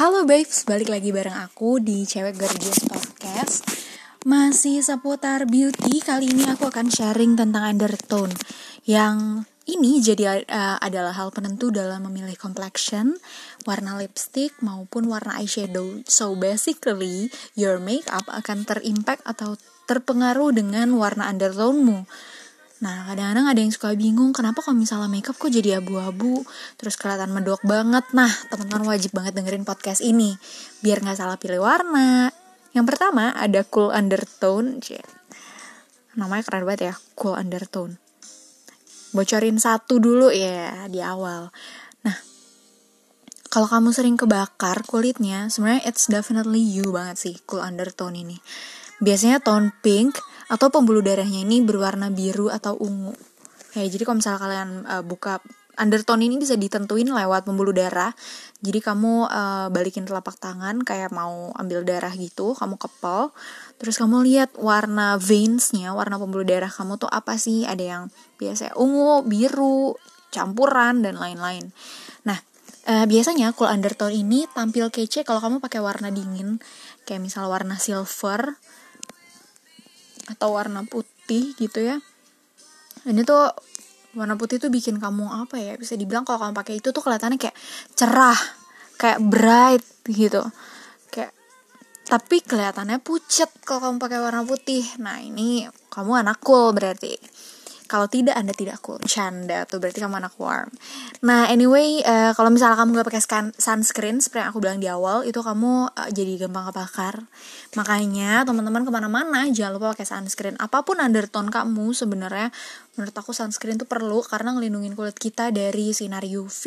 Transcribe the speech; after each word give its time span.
Halo 0.00 0.24
babes, 0.24 0.64
balik 0.64 0.88
lagi 0.88 1.12
bareng 1.12 1.36
aku 1.36 1.76
di 1.76 2.08
Cewek 2.08 2.40
Gorgeous 2.40 2.88
Podcast. 2.88 3.68
Masih 4.24 4.80
seputar 4.80 5.44
beauty, 5.44 6.00
kali 6.00 6.32
ini 6.32 6.48
aku 6.48 6.72
akan 6.72 6.88
sharing 6.88 7.36
tentang 7.36 7.68
undertone 7.68 8.32
Yang 8.88 9.44
ini 9.68 10.00
jadi 10.00 10.40
uh, 10.48 10.80
adalah 10.80 11.12
hal 11.12 11.28
penentu 11.36 11.68
dalam 11.68 12.08
memilih 12.08 12.32
complexion, 12.40 13.20
warna 13.68 14.00
lipstick 14.00 14.56
maupun 14.64 15.04
warna 15.04 15.36
eyeshadow. 15.36 16.00
So 16.08 16.32
basically, 16.32 17.28
your 17.52 17.76
makeup 17.76 18.24
akan 18.24 18.64
terimpact 18.64 19.20
atau 19.28 19.60
terpengaruh 19.84 20.56
dengan 20.56 20.96
warna 20.96 21.28
undertone-mu 21.28 22.08
Nah, 22.80 23.04
kadang-kadang 23.12 23.44
ada 23.44 23.60
yang 23.60 23.72
suka 23.72 23.92
bingung 23.92 24.32
kenapa 24.32 24.64
kalau 24.64 24.80
misalnya 24.80 25.12
makeup 25.12 25.36
kok 25.36 25.52
jadi 25.52 25.84
abu-abu, 25.84 26.48
terus 26.80 26.96
kelihatan 26.96 27.28
medok 27.28 27.60
banget. 27.60 28.08
Nah, 28.16 28.32
teman-teman 28.48 28.96
wajib 28.96 29.12
banget 29.12 29.36
dengerin 29.36 29.68
podcast 29.68 30.00
ini 30.00 30.32
biar 30.80 31.04
nggak 31.04 31.20
salah 31.20 31.36
pilih 31.36 31.60
warna. 31.60 32.32
Yang 32.72 32.86
pertama 32.88 33.36
ada 33.36 33.68
cool 33.68 33.92
undertone, 33.92 34.80
Cie. 34.80 35.04
Namanya 36.16 36.40
keren 36.48 36.64
banget 36.64 36.80
ya, 36.88 36.94
cool 37.20 37.36
undertone. 37.36 38.00
Bocorin 39.12 39.60
satu 39.60 40.00
dulu 40.00 40.32
ya 40.32 40.88
di 40.88 41.04
awal. 41.04 41.52
Nah, 42.08 42.16
kalau 43.52 43.68
kamu 43.68 43.92
sering 43.92 44.16
kebakar 44.16 44.88
kulitnya, 44.88 45.52
sebenarnya 45.52 45.84
it's 45.84 46.08
definitely 46.08 46.64
you 46.64 46.88
banget 46.96 47.20
sih 47.20 47.34
cool 47.44 47.60
undertone 47.60 48.16
ini. 48.16 48.40
Biasanya 49.04 49.44
tone 49.44 49.74
pink 49.84 50.16
atau 50.50 50.68
pembuluh 50.68 51.00
darahnya 51.00 51.46
ini 51.46 51.62
berwarna 51.62 52.10
biru 52.10 52.50
atau 52.50 52.74
ungu. 52.74 53.14
Ya, 53.78 53.86
jadi 53.86 54.02
kalau 54.02 54.18
misalnya 54.18 54.40
kalian 54.42 54.70
uh, 54.82 55.02
buka 55.06 55.38
undertone 55.78 56.26
ini 56.26 56.36
bisa 56.36 56.58
ditentuin 56.58 57.06
lewat 57.06 57.46
pembuluh 57.46 57.70
darah. 57.70 58.10
Jadi 58.60 58.82
kamu 58.82 59.30
uh, 59.30 59.70
balikin 59.70 60.04
telapak 60.04 60.36
tangan 60.36 60.82
kayak 60.82 61.14
mau 61.14 61.54
ambil 61.54 61.86
darah 61.86 62.10
gitu, 62.18 62.52
kamu 62.58 62.76
kepel. 62.76 63.30
Terus 63.78 63.96
kamu 63.96 64.26
lihat 64.26 64.50
warna 64.58 65.16
veinsnya, 65.16 65.94
warna 65.94 66.18
pembuluh 66.18 66.44
darah 66.44 66.68
kamu 66.68 66.98
tuh 66.98 67.08
apa 67.08 67.38
sih? 67.38 67.64
Ada 67.64 67.84
yang 67.86 68.02
biasa 68.36 68.74
ungu, 68.76 69.24
biru, 69.24 69.94
campuran 70.34 71.06
dan 71.06 71.16
lain-lain. 71.16 71.70
Nah, 72.26 72.36
uh, 72.90 73.06
biasanya 73.06 73.54
cool 73.56 73.70
undertone 73.70 74.12
ini 74.12 74.44
tampil 74.50 74.92
kece 74.92 75.24
kalau 75.24 75.40
kamu 75.40 75.62
pakai 75.62 75.80
warna 75.80 76.10
dingin, 76.12 76.60
kayak 77.06 77.22
misal 77.22 77.48
warna 77.48 77.80
silver 77.80 78.58
atau 80.40 80.56
warna 80.56 80.88
putih 80.88 81.52
gitu 81.60 81.84
ya. 81.84 82.00
Ini 83.04 83.28
tuh 83.28 83.52
warna 84.16 84.40
putih 84.40 84.56
tuh 84.56 84.72
bikin 84.72 84.96
kamu 84.96 85.28
apa 85.28 85.60
ya 85.60 85.76
bisa 85.76 86.00
dibilang 86.00 86.24
kalau 86.24 86.48
kamu 86.48 86.56
pakai 86.56 86.80
itu 86.80 86.96
tuh 86.96 87.04
kelihatannya 87.04 87.36
kayak 87.36 87.52
cerah 87.92 88.40
kayak 88.96 89.20
bright 89.20 89.84
gitu. 90.08 90.40
Kayak 91.12 91.36
tapi 92.08 92.40
kelihatannya 92.40 93.04
pucet 93.04 93.52
kalau 93.68 93.92
kamu 93.92 93.96
pakai 94.00 94.18
warna 94.24 94.40
putih. 94.48 94.80
Nah 94.96 95.20
ini 95.20 95.68
kamu 95.92 96.24
anak 96.24 96.40
cool 96.40 96.72
berarti 96.72 97.20
kalau 97.90 98.06
tidak 98.06 98.38
anda 98.38 98.54
tidak 98.54 98.78
cool 98.86 99.02
canda 99.02 99.66
tuh 99.66 99.82
berarti 99.82 99.98
kamu 99.98 100.22
anak 100.22 100.38
warm. 100.38 100.70
Nah 101.26 101.50
anyway 101.50 101.98
uh, 102.06 102.30
kalau 102.38 102.54
misalnya 102.54 102.78
kamu 102.78 103.02
gak 103.02 103.08
pakai 103.10 103.22
sunscreen 103.58 104.22
seperti 104.22 104.46
yang 104.46 104.50
aku 104.54 104.62
bilang 104.62 104.78
di 104.78 104.86
awal 104.86 105.26
itu 105.26 105.42
kamu 105.42 105.90
uh, 105.90 106.10
jadi 106.14 106.46
gampang 106.46 106.70
kebakar. 106.70 107.26
Makanya 107.74 108.46
teman-teman 108.46 108.86
ke 108.86 108.90
mana-mana 108.94 109.50
jangan 109.50 109.74
lupa 109.74 109.98
pakai 109.98 110.06
sunscreen. 110.06 110.54
Apa 110.62 110.86
pun 110.86 111.02
undertone 111.02 111.50
kamu 111.50 111.90
sebenarnya 111.90 112.54
menurut 112.94 113.16
aku 113.16 113.34
sunscreen 113.34 113.80
tuh 113.80 113.90
perlu 113.90 114.22
karena 114.22 114.54
ngelindungin 114.54 114.94
kulit 114.94 115.18
kita 115.18 115.50
dari 115.50 115.90
sinar 115.90 116.22
UV 116.22 116.62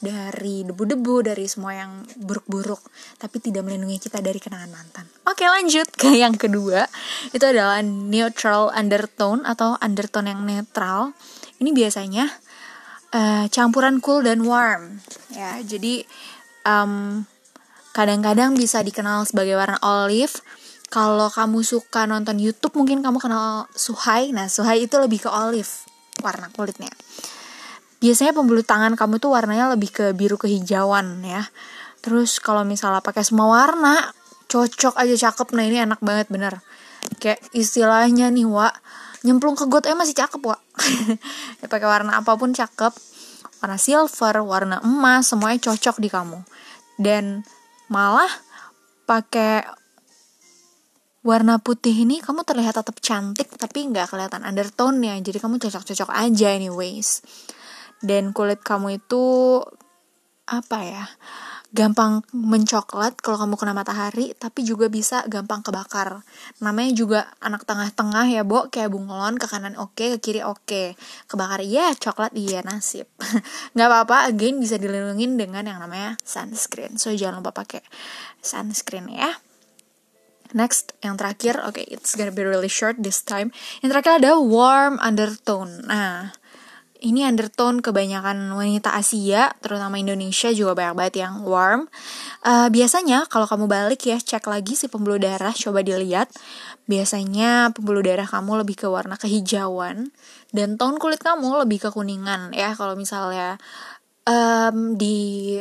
dari 0.00 0.66
debu-debu 0.66 1.24
dari 1.24 1.46
semua 1.46 1.78
yang 1.78 2.04
buruk-buruk. 2.18 2.80
Tapi 3.16 3.36
tidak 3.38 3.64
melindungi 3.64 4.02
kita 4.02 4.18
dari 4.20 4.36
kenangan 4.42 4.70
mantan. 4.72 5.06
Oke 5.24 5.48
lanjut 5.48 5.88
ke 5.96 6.12
yang 6.16 6.36
kedua. 6.36 6.84
Itu 7.32 7.44
adalah 7.48 7.80
neutral 7.84 8.72
undertone 8.72 9.44
atau 9.48 9.76
undertone 9.80 10.23
tone 10.24 10.32
yang 10.32 10.42
netral 10.48 11.12
ini 11.60 11.76
biasanya 11.76 12.24
uh, 13.12 13.44
campuran 13.52 14.00
cool 14.00 14.24
dan 14.24 14.40
warm. 14.40 15.04
Ya 15.28 15.60
jadi 15.60 16.08
um, 16.64 17.28
kadang-kadang 17.92 18.56
bisa 18.56 18.80
dikenal 18.80 19.28
sebagai 19.28 19.60
warna 19.60 19.76
olive. 19.84 20.40
Kalau 20.88 21.28
kamu 21.28 21.60
suka 21.60 22.08
nonton 22.08 22.40
YouTube 22.40 22.72
mungkin 22.80 23.04
kamu 23.04 23.20
kenal 23.20 23.68
Suhai. 23.76 24.32
Nah 24.32 24.48
Suhai 24.48 24.88
itu 24.88 24.96
lebih 24.96 25.28
ke 25.28 25.30
olive 25.30 25.68
warna 26.24 26.48
kulitnya. 26.48 26.88
Biasanya 28.00 28.32
pembuluh 28.32 28.64
tangan 28.64 28.96
kamu 28.96 29.20
tuh 29.20 29.36
warnanya 29.36 29.76
lebih 29.76 29.92
ke 29.92 30.06
biru 30.16 30.40
kehijauan 30.40 31.20
ya. 31.20 31.44
Terus 32.00 32.40
kalau 32.40 32.64
misalnya 32.64 33.04
pakai 33.04 33.26
semua 33.26 33.52
warna 33.52 34.00
cocok 34.48 34.96
aja 34.96 35.28
cakep. 35.28 35.52
Nah 35.52 35.64
ini 35.68 35.82
enak 35.82 36.00
banget 36.00 36.32
bener. 36.32 36.64
Kayak 37.20 37.42
istilahnya 37.52 38.30
nih 38.32 38.48
wa 38.48 38.70
nyemplung 39.24 39.56
ke 39.56 39.64
got 39.66 39.88
eh 39.88 39.96
masih 39.96 40.14
cakep 40.14 40.40
wa 40.44 40.54
ya, 41.60 41.66
pakai 41.66 41.88
warna 41.88 42.20
apa 42.20 42.36
pun 42.36 42.52
cakep. 42.52 42.92
Warna 43.64 43.80
silver 43.80 44.44
warna 44.44 44.76
emas 44.84 45.32
semuanya 45.32 45.72
cocok 45.72 45.96
di 45.98 46.12
kamu. 46.12 46.44
Dan 47.00 47.40
malah 47.88 48.28
pakai 49.08 49.64
warna 51.24 51.56
putih 51.56 52.04
ini 52.04 52.20
kamu 52.20 52.44
terlihat 52.44 52.76
tetap 52.76 53.00
cantik 53.00 53.48
tapi 53.56 53.88
nggak 53.88 54.12
kelihatan 54.12 54.44
undertone 54.44 55.00
nya 55.00 55.16
jadi 55.24 55.40
kamu 55.40 55.56
cocok-cocok 55.56 56.12
aja 56.12 56.48
anyways. 56.52 57.24
Dan 58.04 58.36
kulit 58.36 58.60
kamu 58.60 59.00
itu 59.00 59.24
apa 60.44 60.78
ya 60.84 61.04
gampang 61.74 62.22
mencoklat 62.30 63.18
kalau 63.18 63.34
kamu 63.34 63.58
kena 63.58 63.74
matahari 63.74 64.30
tapi 64.38 64.62
juga 64.62 64.86
bisa 64.86 65.26
gampang 65.26 65.66
kebakar. 65.66 66.22
Namanya 66.62 66.94
juga 66.94 67.20
anak 67.42 67.66
tengah-tengah 67.66 68.30
ya 68.30 68.46
Bo. 68.46 68.70
Kayak 68.70 68.94
bunglon 68.94 69.34
ke 69.36 69.50
kanan 69.50 69.74
oke 69.74 70.16
ke 70.16 70.18
kiri 70.22 70.46
oke. 70.46 70.94
Kebakar 71.26 71.60
iya 71.66 71.90
coklat 71.98 72.30
iya 72.38 72.62
nasib. 72.62 73.10
Nggak 73.74 73.88
apa-apa 73.90 74.30
again 74.30 74.62
bisa 74.62 74.78
dilindungi 74.78 75.34
dengan 75.34 75.66
yang 75.66 75.82
namanya 75.82 76.14
sunscreen. 76.22 76.94
So 76.94 77.10
jangan 77.10 77.42
lupa 77.42 77.66
pakai 77.66 77.82
sunscreen 78.38 79.10
ya. 79.10 79.34
Next, 80.54 80.94
yang 81.02 81.18
terakhir, 81.18 81.58
oke, 81.66 81.82
okay, 81.82 81.86
it's 81.90 82.14
gonna 82.14 82.30
be 82.30 82.46
really 82.46 82.70
short 82.70 82.94
this 83.02 83.26
time. 83.26 83.50
Yang 83.82 83.90
terakhir 83.90 84.12
ada 84.22 84.38
warm 84.38 85.02
undertone. 85.02 85.82
Nah, 85.82 86.30
ini 87.02 87.26
undertone 87.26 87.82
kebanyakan 87.82 88.54
wanita 88.54 88.94
Asia, 88.94 89.50
terutama 89.58 89.98
Indonesia 89.98 90.54
juga 90.54 90.78
banyak 90.78 90.94
banget 90.94 91.14
yang 91.26 91.42
warm. 91.42 91.90
Uh, 92.46 92.70
biasanya 92.70 93.26
kalau 93.26 93.50
kamu 93.50 93.66
balik 93.66 94.06
ya 94.06 94.16
cek 94.16 94.46
lagi 94.46 94.78
si 94.78 94.86
pembuluh 94.86 95.18
darah, 95.18 95.50
coba 95.50 95.82
dilihat. 95.82 96.30
Biasanya 96.84 97.72
pembuluh 97.72 98.04
darah 98.04 98.28
kamu 98.28 98.62
lebih 98.62 98.84
ke 98.84 98.86
warna 98.86 99.16
kehijauan 99.16 100.12
dan 100.52 100.76
tone 100.76 101.00
kulit 101.00 101.18
kamu 101.18 101.64
lebih 101.64 101.82
ke 101.82 101.88
kuningan 101.90 102.52
ya. 102.52 102.76
Kalau 102.76 102.94
misalnya 102.94 103.56
um, 104.28 104.94
di 104.94 105.58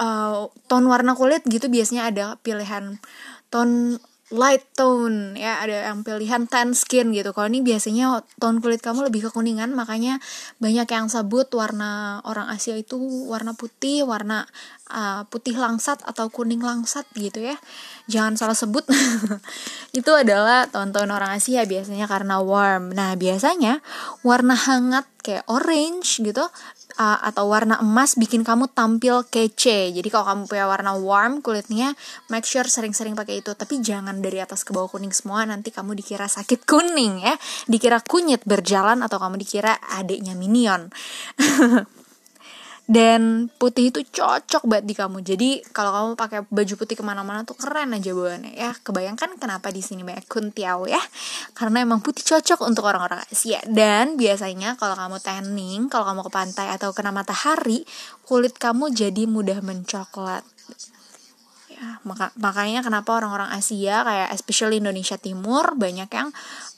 uh, 0.00 0.48
tone 0.68 0.86
warna 0.86 1.16
kulit 1.16 1.42
gitu 1.48 1.66
biasanya 1.72 2.12
ada 2.12 2.26
pilihan 2.44 3.00
tone 3.48 3.98
light 4.34 4.66
tone 4.74 5.38
ya 5.38 5.62
ada 5.62 5.94
yang 5.94 6.02
pilihan 6.02 6.50
tan 6.50 6.74
skin 6.74 7.14
gitu. 7.14 7.30
Kalau 7.30 7.46
ini 7.46 7.62
biasanya 7.62 8.26
tone 8.42 8.58
kulit 8.58 8.82
kamu 8.82 9.06
lebih 9.06 9.26
ke 9.26 9.30
kuningan 9.30 9.70
makanya 9.72 10.18
banyak 10.58 10.90
yang 10.90 11.06
sebut 11.06 11.46
warna 11.54 12.18
orang 12.26 12.50
Asia 12.50 12.74
itu 12.74 12.98
warna 13.30 13.54
putih 13.54 14.02
warna 14.02 14.42
uh, 14.90 15.22
putih 15.30 15.54
langsat 15.54 16.02
atau 16.02 16.26
kuning 16.28 16.58
langsat 16.58 17.06
gitu 17.14 17.46
ya. 17.46 17.54
Jangan 18.10 18.34
salah 18.34 18.58
sebut. 18.58 18.82
Itu 19.98 20.10
adalah 20.10 20.66
tone-tone 20.66 21.14
orang 21.14 21.38
Asia 21.38 21.62
biasanya 21.64 22.10
karena 22.10 22.42
warm. 22.42 22.90
Nah 22.90 23.14
biasanya 23.14 23.78
warna 24.26 24.58
hangat 24.58 25.06
kayak 25.24 25.48
orange 25.48 26.20
gitu 26.20 26.44
uh, 26.98 27.18
atau 27.22 27.46
warna 27.50 27.80
emas 27.82 28.18
bikin 28.18 28.42
kamu 28.42 28.70
tampil 28.72 29.26
kece. 29.26 29.94
Jadi 29.94 30.08
kalau 30.10 30.26
kamu 30.26 30.42
punya 30.50 30.66
warna 30.66 30.92
warm 30.98 31.40
kulitnya, 31.42 31.94
make 32.30 32.46
sure 32.46 32.66
sering-sering 32.66 33.14
pakai 33.14 33.42
itu. 33.42 33.54
Tapi 33.54 33.78
jangan 33.82 34.18
dari 34.18 34.42
atas 34.42 34.62
ke 34.66 34.74
bawah 34.74 34.90
kuning 34.90 35.14
semua, 35.14 35.46
nanti 35.46 35.70
kamu 35.70 35.94
dikira 35.94 36.26
sakit 36.26 36.66
kuning 36.66 37.22
ya. 37.22 37.34
Dikira 37.70 38.02
kunyit 38.02 38.42
berjalan 38.46 39.02
atau 39.02 39.18
kamu 39.18 39.38
dikira 39.38 39.78
adiknya 39.94 40.34
minion. 40.34 40.90
dan 42.84 43.48
putih 43.56 43.88
itu 43.88 44.04
cocok 44.04 44.68
banget 44.68 44.84
di 44.84 44.94
kamu. 44.94 45.24
Jadi 45.24 45.50
kalau 45.72 45.88
kamu 45.88 46.10
pakai 46.20 46.40
baju 46.44 46.74
putih 46.76 47.00
ke 47.00 47.04
mana-mana 47.04 47.40
tuh 47.48 47.56
keren 47.56 47.96
aja 47.96 48.12
bawaannya 48.12 48.52
ya. 48.52 48.76
Kebayangkan 48.76 49.40
kenapa 49.40 49.72
di 49.72 49.80
sini 49.80 50.04
banyak 50.04 50.28
kuntiau 50.28 50.84
ya. 50.84 51.00
Karena 51.56 51.80
emang 51.80 52.04
putih 52.04 52.20
cocok 52.20 52.60
untuk 52.68 52.84
orang-orang 52.84 53.24
Asia. 53.24 53.64
Dan 53.64 54.20
biasanya 54.20 54.76
kalau 54.76 55.00
kamu 55.00 55.16
tanning 55.24 55.88
kalau 55.88 56.04
kamu 56.04 56.20
ke 56.28 56.32
pantai 56.32 56.66
atau 56.76 56.92
kena 56.92 57.08
matahari 57.08 57.88
kulit 58.28 58.60
kamu 58.60 58.92
jadi 58.92 59.24
mudah 59.24 59.64
mencoklat. 59.64 60.44
Ya 61.72 61.98
maka 62.04 62.30
makanya 62.36 62.84
kenapa 62.84 63.16
orang-orang 63.16 63.48
Asia 63.50 64.04
kayak 64.04 64.30
especially 64.36 64.78
Indonesia 64.78 65.16
Timur 65.16 65.72
banyak 65.74 66.06
yang 66.06 66.28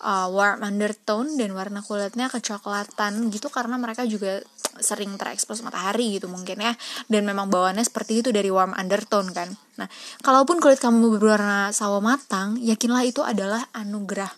uh, 0.06 0.30
warm 0.30 0.62
undertone 0.62 1.34
dan 1.34 1.52
warna 1.52 1.82
kulitnya 1.82 2.30
kecoklatan 2.30 3.28
gitu. 3.34 3.50
Karena 3.50 3.74
mereka 3.74 4.06
juga 4.06 4.40
sering 4.80 5.14
terekspos 5.16 5.60
matahari 5.60 6.20
gitu 6.20 6.26
mungkin 6.26 6.60
ya. 6.60 6.72
Dan 7.08 7.28
memang 7.28 7.48
bawaannya 7.52 7.84
seperti 7.84 8.24
itu 8.24 8.28
dari 8.32 8.48
warm 8.48 8.76
undertone 8.76 9.30
kan. 9.32 9.48
Nah 9.76 9.88
kalaupun 10.24 10.58
kulit 10.58 10.80
kamu 10.80 11.20
berwarna 11.20 11.70
sawo 11.70 12.00
matang 12.00 12.56
yakinlah 12.60 13.04
itu 13.04 13.20
adalah 13.20 13.68
anugerah. 13.76 14.32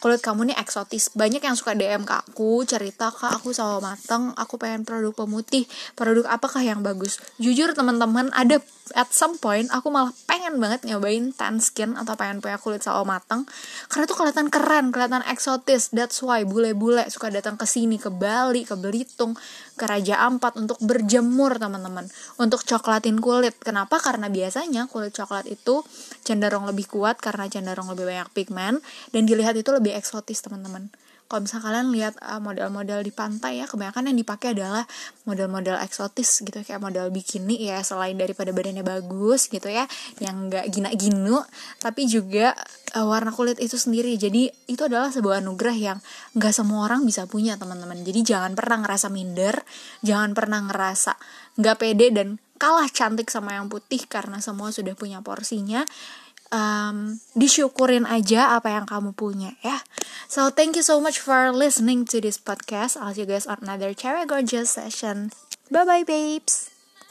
Kulit 0.00 0.24
kamu 0.24 0.48
nih 0.48 0.56
eksotis. 0.56 1.12
Banyak 1.12 1.44
yang 1.44 1.52
suka 1.60 1.76
DM 1.76 2.08
ke 2.08 2.16
aku 2.16 2.64
cerita 2.64 3.12
kak 3.12 3.36
aku 3.36 3.52
sawo 3.52 3.84
matang 3.84 4.32
aku 4.32 4.56
pengen 4.56 4.88
produk 4.88 5.12
pemutih. 5.12 5.68
Produk 5.92 6.24
apakah 6.24 6.64
yang 6.64 6.80
bagus? 6.80 7.20
Jujur 7.36 7.76
teman-teman 7.76 8.32
ada 8.32 8.64
at 8.96 9.12
some 9.12 9.36
point 9.36 9.68
aku 9.68 9.92
malah 9.92 10.08
pengen 10.24 10.56
banget 10.56 10.88
nyobain 10.88 11.36
tan 11.36 11.60
skin 11.60 12.00
atau 12.00 12.16
pengen 12.16 12.40
punya 12.40 12.56
kulit 12.56 12.80
sawo 12.80 13.04
matang. 13.04 13.44
Karena 13.92 14.08
tuh 14.08 14.16
kelihatan 14.16 14.48
keren 14.48 14.88
kelihatan 14.88 15.20
eksotis. 15.28 15.92
That's 15.92 16.24
why 16.24 16.48
bule-bule 16.48 17.04
suka 17.12 17.28
datang 17.28 17.60
ke 17.60 17.68
sini 17.68 18.00
ke 18.00 18.08
Bali 18.08 18.64
ke 18.64 18.80
Belitung 18.80 19.36
ke 19.80 19.88
Raja 19.88 20.20
Ampat 20.28 20.60
untuk 20.60 20.76
berjemur 20.84 21.56
teman-teman. 21.56 22.04
Untuk 22.36 22.60
coklatin 22.68 23.16
kulit. 23.16 23.56
Kenapa? 23.56 23.96
Karena 23.96 24.28
biasanya 24.28 24.84
kulit 24.92 25.16
coklat 25.16 25.48
itu 25.48 25.80
cenderung 26.20 26.68
lebih 26.68 26.84
kuat 26.84 27.16
karena 27.16 27.48
cenderung 27.48 27.88
lebih 27.88 28.04
banyak 28.04 28.28
pigmen 28.36 28.84
dan 29.16 29.22
dilihat 29.24 29.56
itu 29.56 29.72
lebih 29.72 29.96
eksotis 29.96 30.44
teman-teman 30.44 30.92
kalau 31.30 31.46
misalnya 31.46 31.64
kalian 31.70 31.86
lihat 31.94 32.14
uh, 32.26 32.42
model-model 32.42 33.06
di 33.06 33.14
pantai 33.14 33.62
ya 33.62 33.70
kebanyakan 33.70 34.10
yang 34.10 34.18
dipakai 34.18 34.58
adalah 34.58 34.82
model-model 35.30 35.78
eksotis 35.78 36.42
gitu 36.42 36.58
kayak 36.66 36.82
model 36.82 37.06
bikini 37.14 37.70
ya 37.70 37.78
selain 37.86 38.18
daripada 38.18 38.50
badannya 38.50 38.82
bagus 38.82 39.46
gitu 39.46 39.70
ya 39.70 39.86
yang 40.18 40.50
nggak 40.50 40.66
gina-ginu 40.74 41.38
tapi 41.78 42.10
juga 42.10 42.58
uh, 42.98 43.06
warna 43.06 43.30
kulit 43.30 43.62
itu 43.62 43.78
sendiri. 43.78 44.18
Jadi 44.18 44.50
itu 44.66 44.82
adalah 44.82 45.14
sebuah 45.14 45.38
anugerah 45.38 45.76
yang 45.78 45.98
nggak 46.34 46.50
semua 46.50 46.90
orang 46.90 47.06
bisa 47.06 47.30
punya 47.30 47.54
teman-teman. 47.54 48.02
Jadi 48.02 48.26
jangan 48.26 48.58
pernah 48.58 48.82
ngerasa 48.82 49.06
minder 49.06 49.62
jangan 50.02 50.34
pernah 50.34 50.66
ngerasa 50.66 51.14
nggak 51.62 51.76
pede 51.78 52.10
dan 52.10 52.28
kalah 52.60 52.88
cantik 52.92 53.32
sama 53.32 53.56
yang 53.56 53.72
putih 53.72 54.04
karena 54.04 54.42
semua 54.44 54.68
sudah 54.68 54.92
punya 54.92 55.24
porsinya 55.24 55.86
um, 56.54 57.18
disyukurin 57.34 58.06
aja 58.06 58.58
apa 58.58 58.74
yang 58.74 58.86
kamu 58.86 59.14
punya 59.14 59.54
ya. 59.62 59.82
So 60.30 60.50
thank 60.50 60.78
you 60.78 60.84
so 60.86 61.02
much 61.02 61.18
for 61.18 61.50
listening 61.50 62.06
to 62.10 62.22
this 62.22 62.38
podcast. 62.38 62.98
I'll 62.98 63.14
see 63.14 63.26
you 63.26 63.30
guys 63.30 63.46
on 63.50 63.62
another 63.62 63.94
Cherry 63.94 64.26
Gorgeous 64.26 64.70
session. 64.70 65.34
Bye 65.70 65.86
bye 65.86 66.06
babes. 66.06 66.70